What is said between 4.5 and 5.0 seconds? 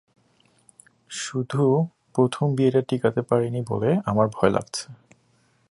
লাগছে।